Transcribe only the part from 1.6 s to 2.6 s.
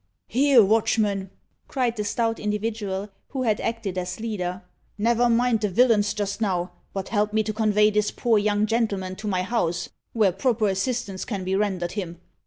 cried the stout